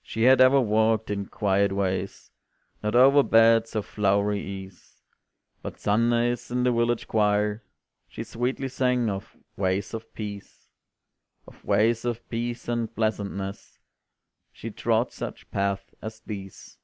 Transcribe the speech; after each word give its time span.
She 0.00 0.22
had 0.22 0.40
ever 0.40 0.58
walked 0.58 1.10
in 1.10 1.26
quiet 1.26 1.70
ways, 1.70 2.30
Not 2.82 2.94
over 2.94 3.22
beds 3.22 3.76
of 3.76 3.84
flowery 3.84 4.40
ease, 4.40 5.02
But 5.60 5.78
Sundays 5.78 6.50
in 6.50 6.62
the 6.62 6.72
village 6.72 7.06
choir 7.06 7.62
She 8.08 8.24
sweetly 8.24 8.68
sang 8.68 9.10
of 9.10 9.36
"ways 9.54 9.92
of 9.92 10.10
peace," 10.14 10.70
Of 11.46 11.62
"ways 11.62 12.06
of 12.06 12.26
peace 12.30 12.68
and 12.68 12.96
pleasantness," 12.96 13.78
She 14.50 14.70
trod 14.70 15.12
such 15.12 15.50
paths 15.50 15.94
as 16.00 16.20
these. 16.20 16.78